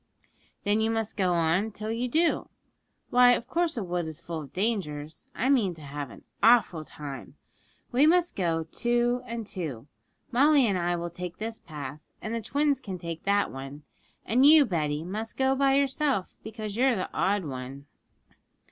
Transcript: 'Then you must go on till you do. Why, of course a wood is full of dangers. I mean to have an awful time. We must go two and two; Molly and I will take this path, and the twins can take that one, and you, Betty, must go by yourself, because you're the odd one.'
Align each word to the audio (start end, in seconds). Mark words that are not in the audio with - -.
'Then 0.63 0.81
you 0.81 0.89
must 0.89 1.15
go 1.15 1.31
on 1.33 1.69
till 1.69 1.91
you 1.91 2.07
do. 2.09 2.49
Why, 3.11 3.33
of 3.33 3.45
course 3.45 3.77
a 3.77 3.83
wood 3.83 4.07
is 4.07 4.19
full 4.19 4.41
of 4.41 4.51
dangers. 4.51 5.27
I 5.35 5.47
mean 5.47 5.75
to 5.75 5.83
have 5.83 6.09
an 6.09 6.23
awful 6.41 6.83
time. 6.83 7.35
We 7.91 8.07
must 8.07 8.35
go 8.35 8.63
two 8.63 9.21
and 9.27 9.45
two; 9.45 9.85
Molly 10.31 10.65
and 10.65 10.75
I 10.79 10.95
will 10.95 11.11
take 11.11 11.37
this 11.37 11.59
path, 11.59 11.99
and 12.19 12.33
the 12.33 12.41
twins 12.41 12.81
can 12.81 12.97
take 12.97 13.25
that 13.25 13.51
one, 13.51 13.83
and 14.25 14.43
you, 14.43 14.65
Betty, 14.65 15.03
must 15.03 15.37
go 15.37 15.53
by 15.55 15.75
yourself, 15.75 16.33
because 16.43 16.75
you're 16.75 16.95
the 16.95 17.13
odd 17.13 17.45
one.' 17.45 17.85